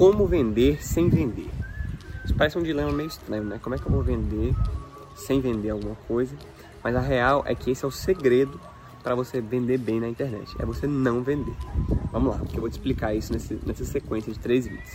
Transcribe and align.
como 0.00 0.26
vender 0.26 0.82
sem 0.82 1.10
vender. 1.10 1.50
Isso 2.24 2.34
parece 2.34 2.56
um 2.56 2.62
dilema 2.62 2.90
meio 2.90 3.08
estranho, 3.08 3.44
né? 3.44 3.60
Como 3.62 3.74
é 3.74 3.78
que 3.78 3.84
eu 3.84 3.92
vou 3.92 4.02
vender 4.02 4.54
sem 5.14 5.42
vender 5.42 5.68
alguma 5.68 5.94
coisa? 6.08 6.34
Mas 6.82 6.96
a 6.96 7.00
real 7.00 7.42
é 7.46 7.54
que 7.54 7.70
esse 7.70 7.84
é 7.84 7.88
o 7.88 7.90
segredo 7.90 8.58
para 9.02 9.14
você 9.14 9.42
vender 9.42 9.76
bem 9.76 10.00
na 10.00 10.08
internet. 10.08 10.56
É 10.58 10.64
você 10.64 10.86
não 10.86 11.22
vender. 11.22 11.54
Vamos 12.10 12.34
lá, 12.34 12.40
que 12.46 12.56
eu 12.56 12.62
vou 12.62 12.70
te 12.70 12.78
explicar 12.78 13.14
isso 13.14 13.30
nesse, 13.30 13.60
nessa 13.66 13.84
sequência 13.84 14.32
de 14.32 14.38
três 14.38 14.66
vídeos. 14.66 14.90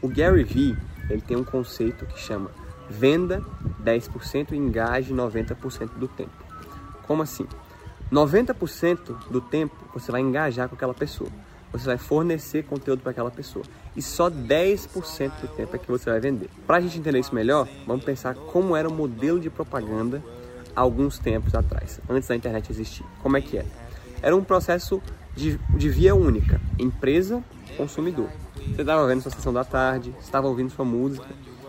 O 0.00 0.08
Gary 0.08 0.42
Vee, 0.42 0.74
ele 1.10 1.20
tem 1.20 1.36
um 1.36 1.44
conceito 1.44 2.06
que 2.06 2.18
chama 2.18 2.50
venda 2.88 3.44
10% 3.84 4.52
e 4.52 4.56
engaje 4.56 5.12
90% 5.12 5.98
do 5.98 6.08
tempo. 6.08 6.32
Como 7.06 7.20
assim? 7.20 7.46
90% 8.10 9.30
do 9.30 9.42
tempo 9.42 9.76
você 9.92 10.10
vai 10.10 10.22
engajar 10.22 10.66
com 10.66 10.76
aquela 10.76 10.94
pessoa. 10.94 11.28
Você 11.78 11.86
vai 11.86 11.98
fornecer 11.98 12.64
conteúdo 12.64 13.02
para 13.02 13.10
aquela 13.10 13.30
pessoa. 13.30 13.64
E 13.94 14.02
só 14.02 14.30
10% 14.30 15.40
do 15.40 15.48
tempo 15.48 15.76
é 15.76 15.78
que 15.78 15.88
você 15.88 16.10
vai 16.10 16.20
vender. 16.20 16.48
Para 16.66 16.78
a 16.78 16.80
gente 16.80 16.98
entender 16.98 17.18
isso 17.18 17.34
melhor, 17.34 17.68
vamos 17.86 18.04
pensar 18.04 18.34
como 18.34 18.74
era 18.74 18.88
o 18.88 18.92
modelo 18.92 19.38
de 19.38 19.50
propaganda 19.50 20.22
alguns 20.74 21.18
tempos 21.18 21.54
atrás, 21.54 22.00
antes 22.08 22.28
da 22.28 22.36
internet 22.36 22.70
existir. 22.70 23.04
Como 23.22 23.36
é 23.36 23.40
que 23.40 23.56
era? 23.56 23.66
Era 24.22 24.36
um 24.36 24.44
processo 24.44 25.02
de, 25.34 25.58
de 25.76 25.88
via 25.88 26.14
única, 26.14 26.60
empresa, 26.78 27.42
consumidor. 27.76 28.28
Você 28.74 28.80
estava 28.82 29.06
vendo 29.06 29.22
sua 29.22 29.30
sessão 29.30 29.52
da 29.52 29.64
tarde, 29.64 30.14
estava 30.20 30.46
ouvindo 30.46 30.70
sua 30.70 30.84
música, 30.84 31.28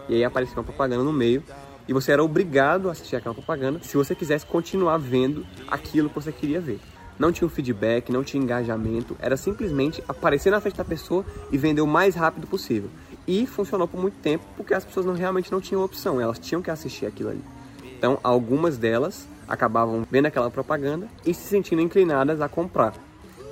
e 0.09 0.15
aí 0.15 0.23
aparecia 0.23 0.57
uma 0.57 0.63
propaganda 0.63 1.03
no 1.03 1.13
meio, 1.13 1.43
e 1.87 1.93
você 1.93 2.11
era 2.11 2.23
obrigado 2.23 2.89
a 2.89 2.91
assistir 2.91 3.15
aquela 3.15 3.35
propaganda 3.35 3.79
se 3.81 3.95
você 3.95 4.13
quisesse 4.13 4.45
continuar 4.45 4.97
vendo 4.97 5.45
aquilo 5.69 6.09
que 6.09 6.15
você 6.15 6.31
queria 6.31 6.59
ver. 6.59 6.79
Não 7.19 7.31
tinha 7.31 7.47
um 7.47 7.49
feedback, 7.49 8.11
não 8.11 8.23
tinha 8.23 8.41
engajamento, 8.41 9.15
era 9.19 9.35
simplesmente 9.35 10.03
aparecer 10.07 10.51
na 10.51 10.61
frente 10.61 10.77
da 10.77 10.85
pessoa 10.85 11.25
e 11.51 11.57
vender 11.57 11.81
o 11.81 11.87
mais 11.87 12.15
rápido 12.15 12.45
possível. 12.45 12.89
E 13.27 13.45
funcionou 13.45 13.87
por 13.87 13.99
muito 13.99 14.15
tempo 14.21 14.45
porque 14.55 14.73
as 14.73 14.85
pessoas 14.85 15.05
não, 15.05 15.13
realmente 15.13 15.51
não 15.51 15.59
tinham 15.59 15.83
opção, 15.83 16.21
elas 16.21 16.39
tinham 16.39 16.61
que 16.61 16.69
assistir 16.69 17.05
aquilo 17.05 17.29
ali. 17.29 17.41
Então, 17.97 18.19
algumas 18.23 18.77
delas 18.77 19.27
acabavam 19.47 20.05
vendo 20.09 20.27
aquela 20.27 20.51
propaganda 20.51 21.07
e 21.25 21.33
se 21.33 21.47
sentindo 21.47 21.81
inclinadas 21.81 22.41
a 22.41 22.47
comprar, 22.47 22.93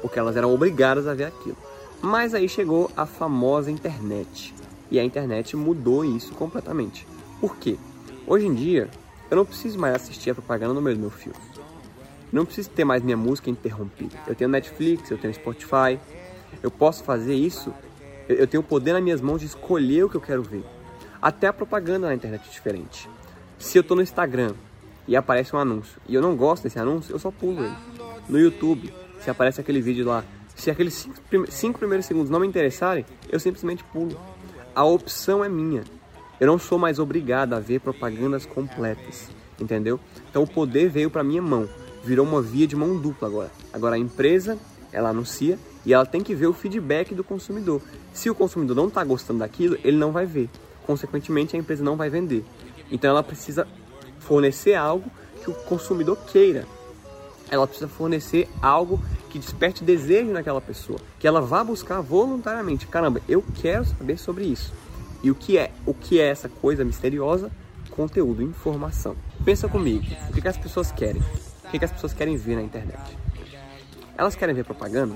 porque 0.02 0.20
elas 0.20 0.36
eram 0.36 0.54
obrigadas 0.54 1.08
a 1.08 1.14
ver 1.14 1.26
aquilo. 1.26 1.58
Mas 2.02 2.34
aí 2.34 2.48
chegou 2.48 2.92
a 2.96 3.06
famosa 3.06 3.72
internet. 3.72 4.54
E 4.92 5.00
a 5.00 5.04
internet 5.04 5.56
mudou 5.56 6.06
isso 6.06 6.36
completamente. 6.36 7.08
Por 7.42 7.58
quê? 7.58 7.78
Hoje 8.28 8.46
em 8.46 8.54
dia, 8.54 8.90
eu 9.32 9.38
não 9.38 9.46
preciso 9.46 9.80
mais 9.80 9.96
assistir 9.96 10.30
a 10.30 10.36
propaganda 10.36 10.74
no 10.74 10.82
meio 10.82 10.96
do 10.96 11.02
meu 11.02 11.10
filme. 11.10 11.40
Não 12.32 12.46
preciso 12.46 12.70
ter 12.70 12.84
mais 12.84 13.04
minha 13.04 13.18
música 13.18 13.50
interrompida. 13.50 14.18
Eu 14.28 14.36
tenho 14.36 14.50
Netflix, 14.50 15.10
eu 15.10 15.18
tenho 15.18 15.34
Spotify. 15.34 16.00
Eu 16.62 16.72
posso 16.72 17.04
fazer 17.04 17.34
isso. 17.34 17.74
Eu 18.28 18.48
tenho 18.48 18.62
o 18.62 18.66
poder 18.66 18.94
nas 18.94 19.04
minhas 19.04 19.22
mãos 19.22 19.40
de 19.40 19.46
escolher 19.46 20.04
o 20.04 20.10
que 20.10 20.16
eu 20.16 20.22
quero 20.22 20.44
ver. 20.44 20.64
Até 21.22 21.48
a 21.48 21.54
propaganda 21.54 22.08
na 22.08 22.16
internet 22.16 22.48
é 22.48 22.52
diferente. 22.52 23.10
Se 23.58 23.78
eu 23.78 23.82
estou 23.82 23.96
no 23.96 24.04
Instagram 24.04 24.54
e 25.08 25.16
aparece 25.16 25.56
um 25.56 25.60
anúncio 25.60 26.02
e 26.08 26.16
eu 26.16 26.22
não 26.22 26.36
gosto 26.36 26.64
desse 26.64 26.80
anúncio, 26.80 27.14
eu 27.14 27.20
só 27.20 27.32
pulo 27.32 27.64
ele. 27.64 27.76
No 28.28 28.40
YouTube, 28.40 28.92
se 29.20 29.30
aparece 29.30 29.62
aquele 29.62 29.82
vídeo 29.82 30.06
lá, 30.06 30.24
se 30.56 30.70
aqueles 30.72 30.94
cinco, 30.94 31.52
cinco 31.52 31.80
primeiros 31.80 32.06
segundos 32.06 32.30
não 32.30 32.40
me 32.40 32.48
interessarem, 32.48 33.06
eu 33.30 33.40
simplesmente 33.40 33.84
pulo. 33.86 34.20
A 34.74 34.84
opção 34.84 35.44
é 35.44 35.50
minha. 35.50 35.84
Eu 36.40 36.48
não 36.48 36.60
sou 36.60 36.78
mais 36.78 37.00
obrigado 37.00 37.54
a 37.54 37.60
ver 37.60 37.80
propagandas 37.80 38.46
completas, 38.46 39.30
entendeu? 39.60 40.00
Então 40.30 40.44
o 40.44 40.48
poder 40.48 40.90
veio 40.90 41.10
para 41.10 41.24
minha 41.24 41.42
mão, 41.42 41.70
virou 42.06 42.26
uma 42.26 42.42
via 42.42 42.68
de 42.68 42.76
mão 42.76 42.98
dupla 42.98 43.28
agora. 43.28 43.52
Agora 43.74 43.96
a 43.96 44.00
empresa, 44.00 44.58
ela 44.92 45.10
anuncia 45.10 45.58
e 45.86 45.94
ela 45.94 46.06
tem 46.06 46.22
que 46.22 46.36
ver 46.36 46.48
o 46.48 46.54
feedback 46.54 47.14
do 47.14 47.24
consumidor. 47.24 47.82
Se 48.14 48.30
o 48.30 48.36
consumidor 48.36 48.76
não 48.76 48.88
está 48.88 49.04
gostando 49.04 49.40
daquilo, 49.40 49.78
ele 49.84 49.98
não 49.98 50.12
vai 50.12 50.26
ver. 50.26 50.50
Consequentemente, 50.86 51.56
a 51.56 51.60
empresa 51.60 51.84
não 51.84 51.98
vai 51.98 52.10
vender. 52.10 52.46
Então 52.92 53.10
ela 53.10 53.24
precisa 53.24 53.68
fornecer 54.20 54.76
algo 54.76 55.10
que 55.44 55.50
o 55.50 55.54
consumidor 55.54 56.18
queira. 56.28 56.66
Ela 57.50 57.68
precisa 57.68 57.88
fornecer 57.88 58.48
algo 58.62 59.00
que 59.30 59.38
desperte 59.38 59.84
desejo 59.84 60.32
naquela 60.32 60.62
pessoa, 60.62 61.00
que 61.20 61.28
ela 61.28 61.42
vá 61.42 61.64
buscar 61.64 62.02
voluntariamente. 62.02 62.88
Caramba, 62.88 63.22
eu 63.28 63.44
quero 63.62 63.86
saber 63.86 64.18
sobre 64.18 64.46
isso. 64.46 64.74
E 65.22 65.30
o 65.30 65.36
que 65.36 65.58
é? 65.58 65.72
O 65.86 65.94
que 65.94 66.20
é 66.20 66.28
essa 66.28 66.48
coisa 66.48 66.86
misteriosa? 66.86 67.52
Conteúdo, 67.90 68.42
informação. 68.42 69.16
Pensa 69.44 69.68
comigo, 69.68 70.06
o 70.30 70.34
que, 70.34 70.48
as 70.48 70.58
pessoas 70.58 70.92
querem? 70.92 71.22
Que, 71.76 71.80
que 71.80 71.86
as 71.86 71.92
pessoas 71.92 72.14
querem 72.14 72.38
ver 72.38 72.56
na 72.56 72.62
internet? 72.62 73.18
Elas 74.18 74.34
querem 74.34 74.56
ver 74.56 74.64
propaganda? 74.64 75.14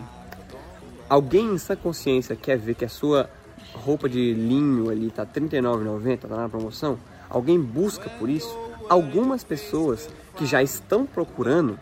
Alguém 1.07 1.53
em 1.53 1.57
sua 1.57 1.77
consciência 1.77 2.35
quer 2.35 2.57
ver 2.57 2.75
que 2.75 2.83
a 2.83 2.89
sua 2.89 3.29
roupa 3.73 4.09
de 4.09 4.33
linho 4.33 4.89
ali 4.89 5.09
tá 5.09 5.23
R$39,90, 5.23 6.17
tá 6.17 6.27
na 6.27 6.49
promoção? 6.49 6.99
alguém 7.29 7.57
busca 7.57 8.09
por 8.09 8.27
isso, 8.27 8.53
algumas 8.89 9.41
pessoas 9.41 10.09
que 10.35 10.45
já 10.45 10.61
estão 10.61 11.05
procurando, 11.05 11.79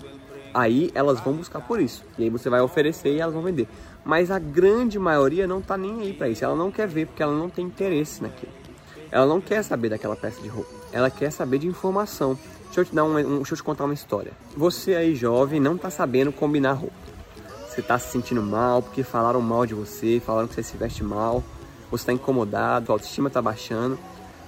aí 0.53 0.91
elas 0.93 1.19
vão 1.21 1.33
buscar 1.33 1.61
por 1.61 1.81
isso. 1.81 2.05
E 2.15 2.25
aí 2.25 2.29
você 2.29 2.47
vai 2.47 2.61
oferecer 2.61 3.15
e 3.15 3.19
elas 3.19 3.33
vão 3.33 3.41
vender. 3.41 3.67
Mas 4.05 4.29
a 4.29 4.37
grande 4.37 4.99
maioria 4.99 5.47
não 5.47 5.59
tá 5.59 5.75
nem 5.75 6.01
aí 6.01 6.13
para 6.13 6.29
isso. 6.29 6.45
Ela 6.45 6.55
não 6.55 6.69
quer 6.69 6.87
ver 6.87 7.07
porque 7.07 7.23
ela 7.23 7.35
não 7.35 7.49
tem 7.49 7.65
interesse 7.65 8.21
naquilo. 8.21 8.51
Ela 9.09 9.25
não 9.25 9.41
quer 9.41 9.63
saber 9.63 9.89
daquela 9.89 10.15
peça 10.15 10.39
de 10.39 10.49
roupa. 10.49 10.76
Ela 10.91 11.09
quer 11.09 11.31
saber 11.31 11.59
de 11.59 11.67
informação. 11.67 12.37
Deixa 12.65 12.81
eu 12.81 12.85
te 12.85 12.95
dar 12.95 13.03
um, 13.03 13.17
um 13.17 13.35
deixa 13.37 13.53
eu 13.53 13.57
te 13.57 13.63
contar 13.63 13.85
uma 13.85 13.93
história. 13.93 14.31
Você 14.55 14.95
aí 14.95 15.15
jovem 15.15 15.59
não 15.59 15.77
tá 15.77 15.89
sabendo 15.89 16.31
combinar 16.31 16.73
roupa. 16.73 16.95
Você 17.67 17.81
tá 17.81 17.97
se 17.99 18.11
sentindo 18.11 18.41
mal 18.41 18.81
porque 18.81 19.03
falaram 19.03 19.41
mal 19.41 19.65
de 19.65 19.73
você, 19.73 20.21
falaram 20.25 20.47
que 20.47 20.55
você 20.55 20.63
se 20.63 20.77
veste 20.77 21.03
mal. 21.03 21.43
Você 21.89 22.03
está 22.03 22.13
incomodado, 22.13 22.91
a 22.91 22.95
autoestima 22.95 23.27
está 23.27 23.41
baixando 23.41 23.97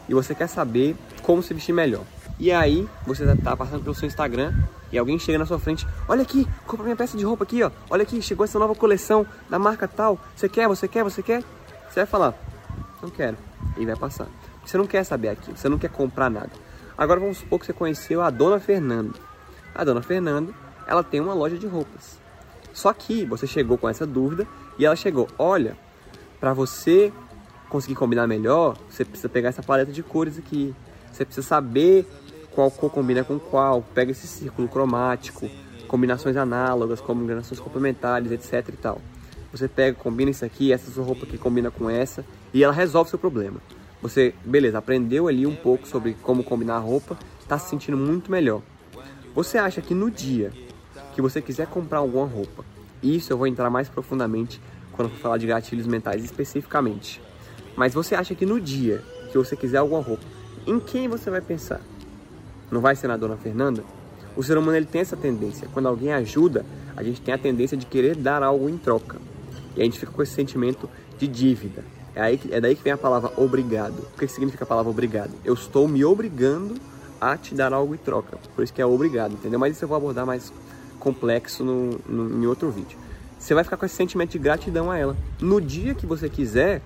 e 0.10 0.14
você 0.14 0.34
quer 0.34 0.48
saber 0.48 0.96
como 1.22 1.42
se 1.42 1.54
vestir 1.54 1.72
melhor. 1.72 2.04
E 2.40 2.52
aí, 2.52 2.88
você 3.06 3.24
está 3.24 3.56
passando 3.56 3.84
pelo 3.84 3.94
seu 3.94 4.08
Instagram 4.08 4.54
e 4.92 4.98
alguém 4.98 5.20
chega 5.20 5.38
na 5.38 5.46
sua 5.46 5.60
frente, 5.60 5.86
olha 6.08 6.22
aqui, 6.22 6.48
compra 6.66 6.86
minha 6.86 6.96
peça 6.96 7.18
de 7.18 7.24
roupa 7.24 7.44
aqui, 7.44 7.62
ó. 7.62 7.70
Olha 7.90 8.04
aqui, 8.04 8.22
chegou 8.22 8.44
essa 8.44 8.58
nova 8.58 8.74
coleção 8.74 9.26
da 9.50 9.60
marca 9.60 9.88
tal. 9.88 10.20
Você 10.36 10.50
quer, 10.50 10.68
você 10.68 10.88
quer, 10.88 11.04
você 11.04 11.22
quer? 11.22 11.44
Você 11.90 12.00
vai 12.02 12.06
falar, 12.06 12.34
não 13.02 13.10
quero. 13.10 13.38
E 13.78 13.86
vai 13.86 13.96
passar. 13.96 14.28
Você 14.70 14.78
não 14.78 14.86
quer 14.86 15.04
saber 15.04 15.30
aquilo, 15.30 15.58
você 15.58 15.68
não 15.68 15.80
quer 15.80 15.90
comprar 15.90 16.30
nada. 16.30 16.52
Agora 16.96 17.20
vamos 17.20 17.40
supor 17.40 17.60
que 17.60 17.66
você 17.66 17.74
conheceu 17.74 18.22
a 18.22 18.30
Dona 18.30 18.60
Fernanda. 18.60 19.18
A 19.74 19.84
Dona 19.84 20.04
Fernanda, 20.04 20.54
ela 20.86 21.04
tem 21.04 21.20
uma 21.20 21.34
loja 21.34 21.58
de 21.58 21.66
roupas. 21.66 22.20
Só 22.72 22.94
que 22.94 23.26
você 23.26 23.48
chegou 23.48 23.80
com 23.80 23.90
essa 23.90 24.06
dúvida 24.06 24.48
e 24.78 24.86
ela 24.86 24.96
chegou, 24.96 25.28
olha, 25.40 25.76
para 26.40 26.54
você 26.54 27.12
conseguir 27.68 27.96
combinar 27.96 28.28
melhor, 28.28 28.78
você 28.88 29.04
precisa 29.04 29.28
pegar 29.28 29.50
essa 29.50 29.64
paleta 29.64 29.92
de 29.92 30.04
cores 30.04 30.38
aqui. 30.38 30.76
Você 31.12 31.26
precisa 31.26 31.48
saber 31.48 32.06
qual 32.52 32.70
cor 32.70 32.92
combina 32.92 33.24
com 33.24 33.40
qual. 33.40 33.84
Pega 33.96 34.12
esse 34.12 34.28
círculo 34.28 34.68
cromático, 34.68 35.50
combinações 35.88 36.38
análogas, 36.38 37.02
combinações 37.02 37.60
complementares, 37.60 38.32
etc 38.32 38.70
e 38.70 38.78
tal. 38.78 39.02
Você 39.52 39.68
pega, 39.68 39.98
combina 39.98 40.30
isso 40.30 40.46
aqui, 40.46 40.72
essa 40.72 40.92
sua 40.92 41.04
roupa 41.04 41.26
aqui 41.26 41.40
combina 41.40 41.72
com 41.72 41.90
essa 41.90 42.24
e 42.54 42.64
ela 42.64 42.72
resolve 42.72 43.08
o 43.08 43.10
seu 43.10 43.18
problema. 43.18 43.60
Você, 44.02 44.34
beleza, 44.46 44.78
aprendeu 44.78 45.28
ali 45.28 45.46
um 45.46 45.56
pouco 45.56 45.88
sobre 45.88 46.14
como 46.22 46.44
combinar 46.44 46.76
a 46.76 46.80
roupa, 46.80 47.18
está 47.42 47.60
se 47.60 47.70
sentindo 47.70 47.98
muito 47.98 48.32
melhor. 48.32 48.62
Você 49.36 49.58
acha 49.58 49.82
que 49.82 49.94
no 49.94 50.10
dia 50.10 50.52
que 51.14 51.22
você 51.22 51.42
quiser 51.42 51.68
comprar 51.68 52.00
alguma 52.00 52.26
roupa, 52.26 52.64
isso 53.04 53.32
eu 53.32 53.38
vou 53.38 53.48
entrar 53.48 53.70
mais 53.70 53.90
profundamente 53.90 54.62
quando 54.94 55.10
for 55.10 55.18
falar 55.18 55.38
de 55.38 55.48
gatilhos 55.48 55.88
mentais 55.88 56.24
especificamente. 56.24 57.22
Mas 57.76 57.94
você 57.94 58.16
acha 58.16 58.36
que 58.36 58.46
no 58.46 58.60
dia 58.60 59.04
que 59.32 59.38
você 59.38 59.56
quiser 59.56 59.78
alguma 59.78 60.02
roupa, 60.02 60.24
em 60.66 60.80
quem 60.80 61.08
você 61.08 61.30
vai 61.30 61.42
pensar? 61.42 61.82
Não 62.72 62.82
vai 62.82 62.96
ser 62.96 63.08
na 63.08 63.18
dona 63.18 63.38
Fernanda? 63.38 63.84
O 64.36 64.44
ser 64.44 64.58
humano 64.58 64.78
ele 64.78 64.86
tem 64.86 65.02
essa 65.02 65.18
tendência. 65.18 65.68
Quando 65.74 65.88
alguém 65.88 66.14
ajuda, 66.14 66.66
a 66.96 67.04
gente 67.04 67.22
tem 67.22 67.34
a 67.34 67.38
tendência 67.38 67.76
de 67.76 67.86
querer 67.86 68.16
dar 68.16 68.44
algo 68.44 68.70
em 68.70 68.78
troca. 68.78 69.18
E 69.76 69.82
a 69.82 69.84
gente 69.84 70.00
fica 70.00 70.12
com 70.12 70.22
esse 70.22 70.34
sentimento 70.34 70.90
de 71.18 71.28
dívida. 71.28 71.84
É, 72.16 72.22
aí, 72.22 72.40
é 72.52 72.60
daí 72.60 72.76
que 72.76 72.84
vem 72.84 72.94
a 72.94 72.98
palavra 72.98 73.32
obrigado. 73.38 74.00
O 74.14 74.18
que 74.18 74.28
significa 74.28 74.64
a 74.64 74.68
palavra 74.68 74.90
obrigado? 74.90 75.32
Eu 75.44 75.54
estou 75.54 75.88
me 75.88 76.04
obrigando 76.04 76.76
a 77.20 77.38
te 77.38 77.54
dar 77.54 77.74
algo 77.74 77.94
em 77.94 77.98
troca. 77.98 78.38
Por 78.56 78.64
isso 78.64 78.74
que 78.74 78.82
é 78.82 78.86
obrigado, 78.86 79.34
entendeu? 79.34 79.60
Mas 79.60 79.76
isso 79.76 79.84
eu 79.84 79.90
vou 79.90 79.98
abordar 79.98 80.26
mais 80.26 80.52
complexo 81.00 81.64
no, 81.64 82.00
no, 82.08 82.44
em 82.44 82.46
outro 82.46 82.70
vídeo. 82.70 82.98
Você 83.38 83.54
vai 83.54 83.64
ficar 83.64 83.78
com 83.78 83.86
esse 83.86 83.96
sentimento 83.96 84.32
de 84.32 84.40
gratidão 84.40 84.92
a 84.92 84.98
ela. 84.98 85.16
No 85.40 85.62
dia 85.62 85.96
que 85.96 86.06
você 86.06 86.30
quiser, 86.30 86.82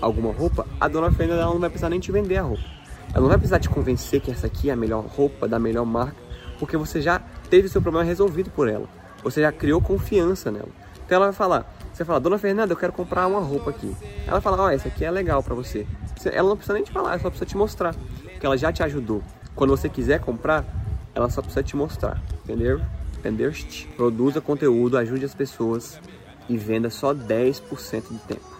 alguma 0.00 0.32
roupa, 0.32 0.66
a 0.80 0.86
dona 0.86 1.10
Fernanda 1.10 1.42
ela 1.42 1.52
não 1.52 1.60
vai 1.60 1.68
precisar 1.68 1.88
nem 1.88 1.98
te 1.98 2.12
vender 2.12 2.36
a 2.36 2.42
roupa. 2.42 2.62
Ela 3.10 3.20
não 3.20 3.28
vai 3.28 3.38
precisar 3.38 3.58
te 3.58 3.68
convencer 3.68 4.20
que 4.20 4.30
essa 4.30 4.46
aqui 4.46 4.70
é 4.70 4.72
a 4.72 4.76
melhor 4.76 5.04
roupa, 5.04 5.48
da 5.48 5.58
melhor 5.58 5.84
marca, 5.84 6.16
porque 6.58 6.76
você 6.76 7.00
já 7.00 7.20
teve 7.50 7.68
seu 7.68 7.82
problema 7.82 8.06
resolvido 8.06 8.50
por 8.50 8.68
ela. 8.68 8.88
Você 9.24 9.40
já 9.40 9.50
criou 9.50 9.80
confiança 9.80 10.50
nela. 10.50 10.68
Então 11.04 11.16
ela 11.16 11.26
vai 11.26 11.34
falar, 11.34 11.67
você 11.98 12.04
fala, 12.04 12.20
dona 12.20 12.38
Fernanda, 12.38 12.72
eu 12.72 12.76
quero 12.76 12.92
comprar 12.92 13.26
uma 13.26 13.40
roupa 13.40 13.70
aqui. 13.70 13.92
Ela 14.24 14.40
fala, 14.40 14.62
ó, 14.62 14.66
oh, 14.66 14.70
essa 14.70 14.86
aqui 14.86 15.04
é 15.04 15.10
legal 15.10 15.42
para 15.42 15.52
você. 15.52 15.84
Ela 16.26 16.48
não 16.48 16.56
precisa 16.56 16.74
nem 16.74 16.84
te 16.84 16.92
falar, 16.92 17.10
ela 17.10 17.18
só 17.18 17.28
precisa 17.28 17.46
te 17.46 17.56
mostrar, 17.56 17.92
porque 18.22 18.46
ela 18.46 18.56
já 18.56 18.72
te 18.72 18.84
ajudou. 18.84 19.20
Quando 19.56 19.70
você 19.70 19.88
quiser 19.88 20.20
comprar, 20.20 20.64
ela 21.12 21.28
só 21.28 21.42
precisa 21.42 21.64
te 21.64 21.74
mostrar, 21.74 22.22
entendeu? 22.44 22.80
Entendeu? 23.18 23.52
Produza 23.96 24.40
conteúdo, 24.40 24.96
ajude 24.96 25.24
as 25.24 25.34
pessoas 25.34 26.00
e 26.48 26.56
venda 26.56 26.88
só 26.88 27.12
10% 27.12 27.62
do 28.10 28.18
tempo. 28.28 28.58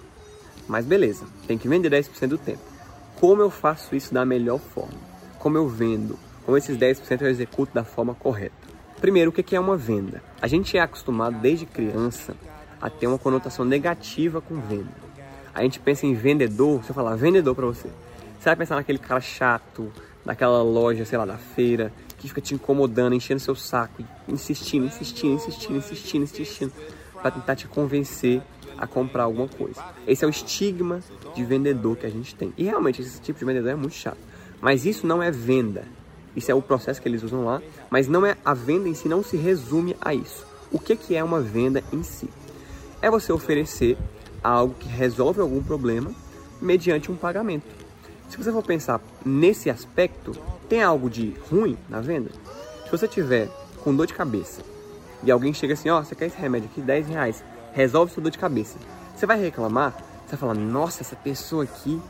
Mas 0.66 0.84
beleza, 0.84 1.24
tem 1.46 1.56
que 1.56 1.68
vender 1.68 1.90
10% 1.92 2.26
do 2.26 2.38
tempo. 2.38 2.60
Como 3.20 3.40
eu 3.40 3.50
faço 3.50 3.94
isso 3.94 4.12
da 4.12 4.24
melhor 4.24 4.58
forma? 4.58 4.98
Como 5.38 5.56
eu 5.56 5.68
vendo? 5.68 6.18
Como 6.44 6.56
esses 6.56 6.76
10% 6.76 7.22
eu 7.22 7.28
executo 7.28 7.72
da 7.72 7.84
forma 7.84 8.16
correta? 8.16 8.56
Primeiro, 9.00 9.30
o 9.30 9.32
que 9.32 9.54
é 9.54 9.60
uma 9.60 9.76
venda? 9.76 10.20
A 10.42 10.48
gente 10.48 10.76
é 10.76 10.80
acostumado 10.80 11.38
desde 11.38 11.64
criança 11.66 12.34
a 12.80 12.88
ter 12.90 13.06
uma 13.06 13.18
conotação 13.18 13.64
negativa 13.64 14.40
com 14.40 14.60
venda. 14.60 15.08
A 15.54 15.62
gente 15.62 15.80
pensa 15.80 16.06
em 16.06 16.14
vendedor, 16.14 16.84
se 16.84 16.90
eu 16.90 16.94
falar 16.94 17.16
vendedor 17.16 17.54
para 17.54 17.66
você, 17.66 17.88
você 18.38 18.44
vai 18.44 18.56
pensar 18.56 18.76
naquele 18.76 18.98
cara 18.98 19.20
chato, 19.20 19.92
naquela 20.24 20.62
loja, 20.62 21.04
sei 21.04 21.18
lá, 21.18 21.24
da 21.24 21.36
feira, 21.36 21.92
que 22.16 22.28
fica 22.28 22.40
te 22.40 22.54
incomodando, 22.54 23.14
enchendo 23.14 23.40
seu 23.40 23.54
saco, 23.54 24.04
insistindo, 24.28 24.86
insistindo, 24.86 25.34
insistindo, 25.34 25.76
insistindo, 25.76 26.24
insistindo, 26.24 26.72
para 27.14 27.30
tentar 27.30 27.56
te 27.56 27.66
convencer 27.66 28.42
a 28.76 28.86
comprar 28.86 29.24
alguma 29.24 29.48
coisa. 29.48 29.82
Esse 30.06 30.24
é 30.24 30.28
o 30.28 30.30
estigma 30.30 31.00
de 31.34 31.44
vendedor 31.44 31.96
que 31.96 32.06
a 32.06 32.10
gente 32.10 32.34
tem. 32.34 32.52
E 32.56 32.64
realmente 32.64 33.02
esse 33.02 33.20
tipo 33.20 33.38
de 33.38 33.44
vendedor 33.44 33.70
é 33.70 33.74
muito 33.74 33.94
chato. 33.94 34.18
Mas 34.60 34.86
isso 34.86 35.06
não 35.06 35.22
é 35.22 35.30
venda. 35.30 35.84
Isso 36.36 36.50
é 36.50 36.54
o 36.54 36.62
processo 36.62 37.02
que 37.02 37.08
eles 37.08 37.22
usam 37.22 37.44
lá, 37.44 37.60
mas 37.90 38.06
não 38.06 38.24
é 38.24 38.36
a 38.44 38.54
venda 38.54 38.88
em 38.88 38.94
si 38.94 39.08
não 39.08 39.24
se 39.24 39.36
resume 39.36 39.96
a 40.00 40.14
isso. 40.14 40.46
O 40.70 40.78
que 40.78 40.94
que 40.94 41.16
é 41.16 41.24
uma 41.24 41.40
venda 41.40 41.82
em 41.92 42.02
si? 42.02 42.28
É 43.00 43.10
você 43.10 43.32
oferecer 43.32 43.96
algo 44.42 44.74
que 44.74 44.88
resolve 44.88 45.40
algum 45.40 45.62
problema 45.62 46.10
mediante 46.60 47.10
um 47.10 47.16
pagamento. 47.16 47.66
Se 48.28 48.36
você 48.36 48.52
for 48.52 48.62
pensar 48.62 49.00
nesse 49.24 49.70
aspecto, 49.70 50.32
tem 50.68 50.82
algo 50.82 51.08
de 51.08 51.34
ruim 51.50 51.78
na 51.88 52.00
venda? 52.00 52.30
Se 52.84 52.90
você 52.90 53.06
tiver 53.06 53.48
com 53.82 53.94
dor 53.94 54.06
de 54.06 54.14
cabeça 54.14 54.62
e 55.22 55.30
alguém 55.30 55.54
chega 55.54 55.74
assim, 55.74 55.88
ó, 55.88 56.00
oh, 56.00 56.04
você 56.04 56.14
quer 56.14 56.26
esse 56.26 56.36
remédio 56.36 56.68
aqui, 56.70 56.80
10 56.80 57.08
reais, 57.08 57.44
resolve 57.72 58.12
sua 58.12 58.22
dor 58.22 58.30
de 58.30 58.38
cabeça. 58.38 58.78
Você 59.14 59.26
vai 59.26 59.40
reclamar? 59.40 59.92
Você 60.26 60.36
vai 60.36 60.40
falar, 60.40 60.54
nossa, 60.54 61.02
essa 61.02 61.16
pessoa 61.16 61.64
aqui, 61.64 62.00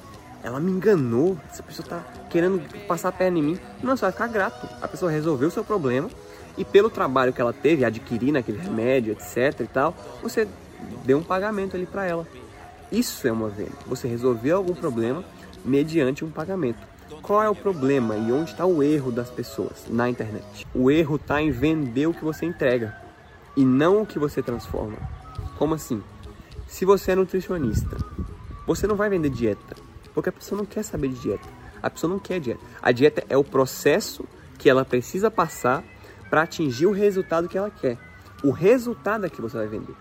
ela 0.42 0.58
me 0.58 0.70
enganou, 0.70 1.38
essa 1.50 1.62
pessoa 1.62 1.86
tá 1.86 2.04
querendo 2.30 2.60
passar 2.86 3.10
a 3.10 3.12
perna 3.12 3.38
em 3.38 3.42
mim. 3.42 3.58
Não, 3.82 3.96
você 3.96 4.02
vai 4.02 4.12
ficar 4.12 4.26
grato. 4.26 4.68
A 4.82 4.88
pessoa 4.88 5.10
resolveu 5.10 5.48
o 5.48 5.50
seu 5.50 5.62
problema 5.62 6.10
e 6.56 6.64
pelo 6.64 6.90
trabalho 6.90 7.32
que 7.32 7.40
ela 7.40 7.52
teve, 7.52 7.84
adquirir 7.84 8.32
naquele 8.32 8.58
remédio, 8.58 9.12
etc 9.12 9.60
e 9.60 9.66
tal, 9.66 9.94
você 10.20 10.48
deu 11.04 11.18
um 11.18 11.22
pagamento 11.22 11.76
ali 11.76 11.86
para 11.86 12.04
ela. 12.06 12.26
Isso 12.90 13.26
é 13.26 13.32
uma 13.32 13.48
venda. 13.48 13.72
Você 13.86 14.08
resolveu 14.08 14.56
algum 14.56 14.74
problema 14.74 15.24
mediante 15.64 16.24
um 16.24 16.30
pagamento. 16.30 16.86
Qual 17.22 17.42
é 17.42 17.48
o 17.48 17.54
problema 17.54 18.16
e 18.16 18.32
onde 18.32 18.50
está 18.50 18.64
o 18.64 18.82
erro 18.82 19.10
das 19.10 19.30
pessoas 19.30 19.86
na 19.88 20.08
internet? 20.08 20.66
O 20.74 20.90
erro 20.90 21.16
está 21.16 21.40
em 21.40 21.50
vender 21.50 22.06
o 22.06 22.14
que 22.14 22.24
você 22.24 22.46
entrega 22.46 22.96
e 23.56 23.64
não 23.64 24.02
o 24.02 24.06
que 24.06 24.18
você 24.18 24.42
transforma. 24.42 24.96
Como 25.58 25.74
assim? 25.74 26.02
Se 26.66 26.84
você 26.84 27.12
é 27.12 27.14
nutricionista, 27.14 27.96
você 28.66 28.86
não 28.86 28.94
vai 28.94 29.08
vender 29.08 29.30
dieta, 29.30 29.74
porque 30.14 30.28
a 30.28 30.32
pessoa 30.32 30.58
não 30.58 30.66
quer 30.66 30.82
saber 30.82 31.08
de 31.08 31.18
dieta. 31.18 31.48
A 31.82 31.88
pessoa 31.88 32.12
não 32.12 32.18
quer 32.18 32.40
dieta. 32.40 32.60
A 32.82 32.92
dieta 32.92 33.24
é 33.28 33.36
o 33.36 33.44
processo 33.44 34.24
que 34.58 34.68
ela 34.68 34.84
precisa 34.84 35.30
passar 35.30 35.82
para 36.28 36.42
atingir 36.42 36.86
o 36.86 36.92
resultado 36.92 37.48
que 37.48 37.56
ela 37.56 37.70
quer. 37.70 37.96
O 38.42 38.50
resultado 38.50 39.26
é 39.26 39.30
que 39.30 39.40
você 39.40 39.56
vai 39.56 39.66
vender. 39.66 39.94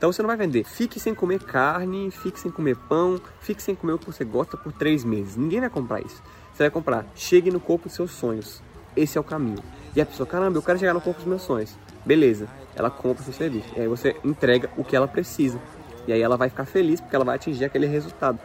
Então 0.00 0.10
você 0.10 0.22
não 0.22 0.28
vai 0.28 0.36
vender, 0.38 0.64
fique 0.64 0.98
sem 0.98 1.14
comer 1.14 1.42
carne, 1.42 2.10
fique 2.10 2.40
sem 2.40 2.50
comer 2.50 2.74
pão, 2.74 3.20
fique 3.38 3.62
sem 3.62 3.74
comer 3.74 3.92
o 3.92 3.98
que 3.98 4.06
você 4.06 4.24
gosta 4.24 4.56
por 4.56 4.72
três 4.72 5.04
meses. 5.04 5.36
Ninguém 5.36 5.60
vai 5.60 5.68
comprar 5.68 6.00
isso. 6.00 6.22
Você 6.54 6.62
vai 6.62 6.70
comprar, 6.70 7.04
chegue 7.14 7.50
no 7.50 7.60
corpo 7.60 7.86
dos 7.86 7.96
seus 7.96 8.10
sonhos. 8.12 8.62
Esse 8.96 9.18
é 9.18 9.20
o 9.20 9.24
caminho. 9.24 9.62
E 9.94 10.00
a 10.00 10.06
pessoa, 10.06 10.26
caramba, 10.26 10.56
eu 10.56 10.62
quero 10.62 10.78
chegar 10.78 10.94
no 10.94 11.02
corpo 11.02 11.20
dos 11.20 11.28
meus 11.28 11.42
sonhos. 11.42 11.76
Beleza, 12.02 12.48
ela 12.74 12.88
compra 12.88 13.22
seu 13.22 13.34
serviço. 13.34 13.68
E 13.76 13.80
aí 13.82 13.86
você 13.86 14.16
entrega 14.24 14.70
o 14.74 14.82
que 14.82 14.96
ela 14.96 15.06
precisa. 15.06 15.60
E 16.08 16.14
aí 16.14 16.22
ela 16.22 16.38
vai 16.38 16.48
ficar 16.48 16.64
feliz 16.64 16.98
porque 16.98 17.14
ela 17.14 17.24
vai 17.26 17.36
atingir 17.36 17.66
aquele 17.66 17.86
resultado. 17.86 18.38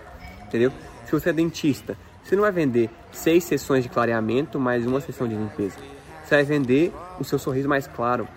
Entendeu? 0.48 0.74
Se 1.06 1.12
você 1.14 1.30
é 1.30 1.34
dentista, 1.34 1.98
você 2.22 2.36
não 2.36 2.42
vai 2.42 2.52
vender 2.52 2.90
seis 3.14 3.46
sessões 3.46 3.82
de 3.82 3.90
clareamento 3.90 4.60
mais 4.60 4.86
uma 4.86 5.00
sessão 5.00 5.26
de 5.26 5.36
limpeza. 5.36 5.78
Você 6.26 6.36
vai 6.36 6.44
vender 6.44 6.94
o 7.18 7.24
seu 7.24 7.40
sorriso 7.40 7.70
mais 7.70 7.88
claro, 7.88 8.28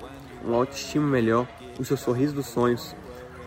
uma 0.44 0.58
autoestima 0.58 1.08
melhor, 1.08 1.48
o 1.80 1.84
seu 1.84 1.96
sorriso 1.96 2.32
dos 2.32 2.46
sonhos, 2.46 2.94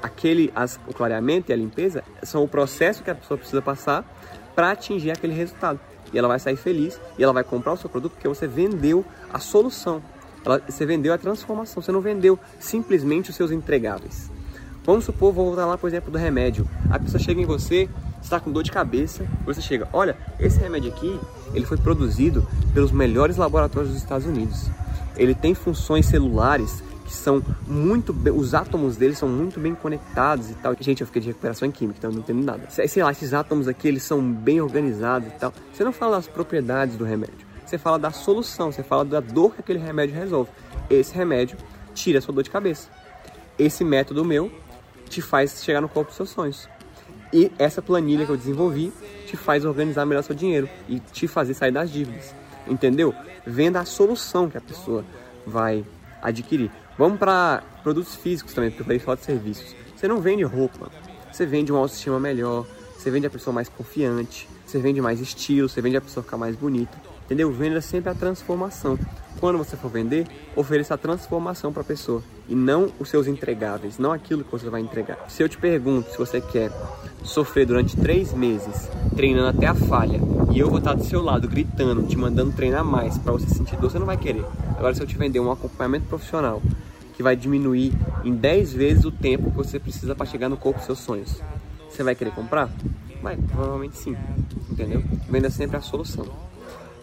aquele 0.01 0.51
as, 0.55 0.79
o 0.87 0.93
clareamento 0.93 1.51
e 1.51 1.53
a 1.53 1.55
limpeza 1.55 2.03
são 2.23 2.43
o 2.43 2.47
processo 2.47 3.03
que 3.03 3.09
a 3.09 3.15
pessoa 3.15 3.37
precisa 3.37 3.61
passar 3.61 4.05
para 4.55 4.71
atingir 4.71 5.11
aquele 5.11 5.33
resultado. 5.33 5.79
E 6.13 6.17
ela 6.17 6.27
vai 6.27 6.39
sair 6.39 6.57
feliz 6.57 6.99
e 7.17 7.23
ela 7.23 7.33
vai 7.33 7.43
comprar 7.43 7.73
o 7.73 7.77
seu 7.77 7.89
produto 7.89 8.13
porque 8.13 8.27
você 8.27 8.47
vendeu 8.47 9.05
a 9.31 9.39
solução. 9.39 10.01
Ela, 10.43 10.61
você 10.67 10.85
vendeu 10.85 11.13
a 11.13 11.17
transformação, 11.17 11.81
você 11.81 11.91
não 11.91 12.01
vendeu 12.01 12.37
simplesmente 12.59 13.29
os 13.29 13.35
seus 13.35 13.51
entregáveis. 13.51 14.29
Vamos 14.83 15.05
supor, 15.05 15.31
vou 15.31 15.45
voltar 15.45 15.67
lá, 15.67 15.77
por 15.77 15.87
exemplo, 15.87 16.11
do 16.11 16.17
remédio. 16.17 16.67
A 16.89 16.97
pessoa 16.97 17.21
chega 17.21 17.39
em 17.39 17.45
você, 17.45 17.87
está 18.21 18.39
com 18.39 18.51
dor 18.51 18.63
de 18.63 18.71
cabeça, 18.71 19.25
você 19.45 19.61
chega, 19.61 19.87
olha, 19.93 20.17
esse 20.39 20.59
remédio 20.59 20.91
aqui, 20.91 21.19
ele 21.53 21.65
foi 21.65 21.77
produzido 21.77 22.47
pelos 22.73 22.91
melhores 22.91 23.37
laboratórios 23.37 23.91
dos 23.91 24.01
Estados 24.01 24.25
Unidos. 24.25 24.69
Ele 25.15 25.35
tem 25.35 25.53
funções 25.53 26.07
celulares 26.07 26.83
que 27.11 27.17
são 27.17 27.43
muito 27.67 28.13
bem, 28.13 28.33
os 28.33 28.53
átomos 28.53 28.95
deles 28.95 29.17
são 29.17 29.27
muito 29.27 29.59
bem 29.59 29.75
conectados 29.75 30.49
e 30.49 30.53
tal. 30.55 30.73
Gente, 30.79 31.01
eu 31.01 31.07
fiquei 31.07 31.21
de 31.21 31.27
recuperação 31.27 31.67
em 31.67 31.71
química, 31.71 31.97
então 31.99 32.09
eu 32.09 32.13
não 32.13 32.21
entendo 32.21 32.43
nada. 32.43 32.69
Sei 32.69 33.03
lá, 33.03 33.11
esses 33.11 33.33
átomos 33.33 33.67
aqui, 33.67 33.89
eles 33.89 34.03
são 34.03 34.21
bem 34.21 34.61
organizados 34.61 35.27
e 35.27 35.31
tal. 35.31 35.53
Você 35.73 35.83
não 35.83 35.91
fala 35.91 36.15
das 36.15 36.27
propriedades 36.27 36.95
do 36.95 37.03
remédio, 37.03 37.45
você 37.65 37.77
fala 37.77 37.99
da 37.99 38.11
solução, 38.11 38.71
você 38.71 38.81
fala 38.81 39.03
da 39.03 39.19
dor 39.19 39.53
que 39.53 39.59
aquele 39.59 39.79
remédio 39.79 40.15
resolve. 40.15 40.49
Esse 40.89 41.13
remédio 41.13 41.57
tira 41.93 42.19
a 42.19 42.21
sua 42.21 42.33
dor 42.33 42.43
de 42.43 42.49
cabeça. 42.49 42.89
Esse 43.59 43.83
método 43.83 44.23
meu 44.23 44.49
te 45.09 45.21
faz 45.21 45.63
chegar 45.63 45.81
no 45.81 45.89
corpo 45.89 46.09
dos 46.09 46.15
seus 46.15 46.29
sonhos. 46.29 46.69
E 47.33 47.51
essa 47.59 47.81
planilha 47.81 48.25
que 48.25 48.31
eu 48.31 48.37
desenvolvi 48.37 48.91
te 49.25 49.35
faz 49.35 49.65
organizar 49.65 50.05
melhor 50.05 50.21
seu 50.21 50.35
dinheiro 50.35 50.69
e 50.87 50.99
te 50.99 51.27
fazer 51.27 51.53
sair 51.53 51.71
das 51.71 51.91
dívidas. 51.91 52.33
Entendeu? 52.65 53.13
Venda 53.45 53.81
a 53.81 53.85
solução 53.85 54.49
que 54.49 54.57
a 54.57 54.61
pessoa 54.61 55.03
vai 55.45 55.85
adquirir. 56.21 56.71
Vamos 56.97 57.17
para 57.17 57.63
produtos 57.83 58.15
físicos 58.15 58.53
também, 58.53 58.69
porque 58.69 58.81
eu 58.81 58.85
falei 58.85 58.99
só 58.99 59.15
de 59.15 59.23
serviços. 59.23 59.75
Você 59.95 60.07
não 60.07 60.19
vende 60.19 60.43
roupa, 60.43 60.91
você 61.31 61.45
vende 61.45 61.71
uma 61.71 61.79
autoestima 61.79 62.19
melhor, 62.19 62.65
você 62.97 63.09
vende 63.09 63.25
a 63.25 63.29
pessoa 63.29 63.53
mais 63.53 63.69
confiante, 63.69 64.47
você 64.65 64.79
vende 64.79 65.01
mais 65.01 65.19
estilo, 65.19 65.67
você 65.67 65.81
vende 65.81 65.97
a 65.97 66.01
pessoa 66.01 66.23
ficar 66.23 66.37
mais 66.37 66.55
bonita. 66.55 66.95
Entendeu? 67.25 67.51
Venda 67.51 67.79
sempre 67.81 68.09
a 68.09 68.13
transformação. 68.13 68.99
Quando 69.39 69.57
você 69.57 69.77
for 69.77 69.89
vender, 69.89 70.27
ofereça 70.55 70.93
a 70.93 70.97
transformação 70.97 71.71
para 71.71 71.81
a 71.81 71.85
pessoa 71.85 72.21
e 72.47 72.53
não 72.53 72.91
os 72.99 73.09
seus 73.09 73.25
entregáveis, 73.25 73.97
não 73.97 74.11
aquilo 74.11 74.43
que 74.43 74.51
você 74.51 74.69
vai 74.69 74.81
entregar. 74.81 75.17
Se 75.29 75.41
eu 75.41 75.47
te 75.47 75.57
pergunto 75.57 76.11
se 76.11 76.17
você 76.17 76.41
quer 76.41 76.69
sofrer 77.23 77.65
durante 77.65 77.95
três 77.95 78.33
meses 78.33 78.89
treinando 79.15 79.47
até 79.49 79.67
a 79.67 79.75
falha 79.75 80.19
e 80.51 80.59
eu 80.59 80.69
vou 80.69 80.79
estar 80.79 80.93
do 80.93 81.03
seu 81.03 81.21
lado 81.21 81.47
gritando, 81.47 82.03
te 82.03 82.17
mandando 82.17 82.51
treinar 82.51 82.83
mais 82.83 83.17
para 83.17 83.31
você 83.31 83.47
sentir 83.47 83.77
dor, 83.77 83.91
você 83.91 83.99
não 83.99 84.05
vai 84.05 84.17
querer. 84.17 84.43
Agora, 84.77 84.93
se 84.93 85.01
eu 85.01 85.07
te 85.07 85.17
vender 85.17 85.39
um 85.39 85.51
acompanhamento 85.51 86.07
profissional 86.07 86.61
que 87.15 87.23
vai 87.23 87.35
diminuir 87.35 87.93
em 88.23 88.33
10 88.33 88.73
vezes 88.73 89.05
o 89.05 89.11
tempo 89.11 89.51
que 89.51 89.57
você 89.57 89.79
precisa 89.79 90.15
para 90.15 90.25
chegar 90.25 90.49
no 90.49 90.57
corpo 90.57 90.79
dos 90.79 90.85
seus 90.85 90.99
sonhos, 90.99 91.41
você 91.89 92.03
vai 92.03 92.15
querer 92.15 92.31
comprar? 92.31 92.69
Vai, 93.21 93.37
provavelmente 93.37 93.97
sim, 93.97 94.17
entendeu? 94.69 95.03
Venda 95.29 95.49
sempre 95.49 95.77
a 95.77 95.81
solução. 95.81 96.25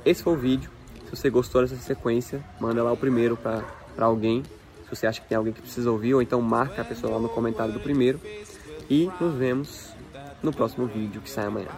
Esse 0.05 0.23
foi 0.23 0.33
o 0.33 0.37
vídeo. 0.37 0.71
Se 1.05 1.17
você 1.17 1.31
gostou 1.31 1.63
dessa 1.63 1.77
sequência, 1.77 2.43
manda 2.61 2.83
lá 2.83 2.93
o 2.93 2.97
primeiro 2.97 3.37
para 3.37 3.63
alguém. 3.99 4.43
Se 4.85 4.97
você 4.97 5.07
acha 5.07 5.21
que 5.21 5.29
tem 5.29 5.37
alguém 5.39 5.53
que 5.53 5.63
precisa 5.63 5.91
ouvir, 5.91 6.15
ou 6.15 6.21
então 6.21 6.41
marca 6.43 6.83
a 6.83 6.85
pessoa 6.85 7.15
lá 7.15 7.19
no 7.19 7.29
comentário 7.29 7.73
do 7.73 7.81
primeiro. 7.81 8.21
E 8.91 9.11
nos 9.21 9.35
vemos 9.35 9.93
no 10.43 10.53
próximo 10.53 10.87
vídeo 10.87 11.21
que 11.21 11.31
sai 11.31 11.47
amanhã. 11.47 11.71